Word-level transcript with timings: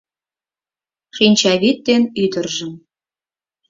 Шинчавӱд 1.15 1.77
ден 1.87 2.03
ӱдыржым 2.23 2.73